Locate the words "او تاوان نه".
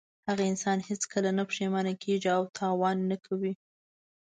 2.37-3.17